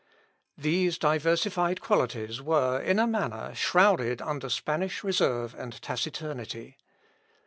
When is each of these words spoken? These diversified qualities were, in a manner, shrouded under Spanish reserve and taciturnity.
These 0.57 0.97
diversified 0.97 1.79
qualities 1.79 2.41
were, 2.41 2.81
in 2.81 2.97
a 2.97 3.05
manner, 3.05 3.53
shrouded 3.53 4.19
under 4.19 4.49
Spanish 4.49 5.03
reserve 5.03 5.53
and 5.53 5.79
taciturnity. 5.79 6.75